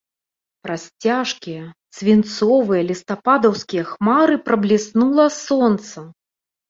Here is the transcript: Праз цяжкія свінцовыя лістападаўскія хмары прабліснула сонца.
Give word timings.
Праз 0.67 0.83
цяжкія 1.05 1.61
свінцовыя 1.97 2.81
лістападаўскія 2.89 3.83
хмары 3.93 4.35
прабліснула 4.49 5.25
сонца. 5.45 5.97